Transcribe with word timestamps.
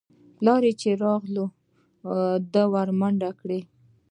پلار 0.37 0.61
چې 0.79 0.87
يې 0.91 0.99
راغى 1.01 1.45
ده 2.53 2.63
ورمنډه 2.73 3.29
کړه. 3.39 3.59